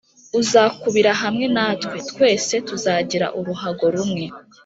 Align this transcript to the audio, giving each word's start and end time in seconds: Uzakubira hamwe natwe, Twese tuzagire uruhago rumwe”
Uzakubira 0.39 1.11
hamwe 1.21 1.45
natwe, 1.55 1.95
Twese 2.09 2.53
tuzagire 2.67 3.27
uruhago 3.39 3.85
rumwe” 3.93 4.25